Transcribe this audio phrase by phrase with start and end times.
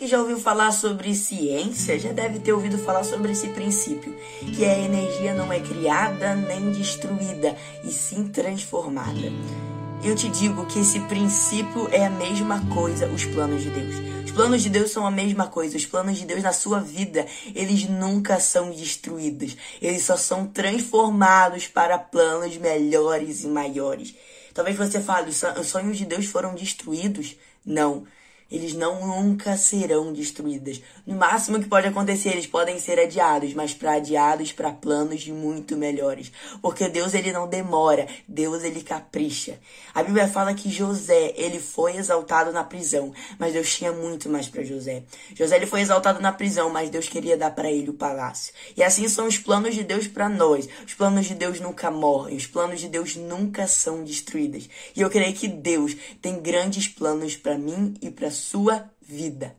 [0.00, 4.16] que já ouviu falar sobre ciência já deve ter ouvido falar sobre esse princípio,
[4.56, 9.30] que a energia não é criada nem destruída, e sim transformada.
[10.02, 13.96] Eu te digo que esse princípio é a mesma coisa, os planos de Deus.
[14.24, 15.76] Os planos de Deus são a mesma coisa.
[15.76, 19.54] Os planos de Deus na sua vida, eles nunca são destruídos.
[19.82, 24.14] Eles só são transformados para planos melhores e maiores.
[24.54, 27.36] Talvez você fale, os sonhos de Deus foram destruídos?
[27.62, 28.06] Não
[28.50, 30.82] eles não nunca serão destruídas.
[31.06, 35.76] No máximo que pode acontecer, eles podem ser adiados, mas para adiados para planos muito
[35.76, 36.32] melhores.
[36.60, 39.58] Porque Deus ele não demora, Deus ele capricha.
[39.94, 44.48] A Bíblia fala que José, ele foi exaltado na prisão, mas Deus tinha muito mais
[44.48, 45.02] para José.
[45.34, 48.52] José ele foi exaltado na prisão, mas Deus queria dar para ele o palácio.
[48.76, 50.68] E assim são os planos de Deus para nós.
[50.86, 54.68] Os planos de Deus nunca morrem, os planos de Deus nunca são destruídos.
[54.96, 59.54] E eu creio que Deus tem grandes planos para mim e para sua vida.